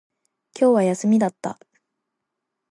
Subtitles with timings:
[0.59, 1.59] 今日は休みだった